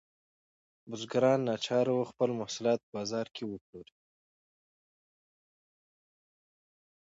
[0.89, 3.95] بزګران ناچاره وو خپل محصولات په بازار کې وپلوري.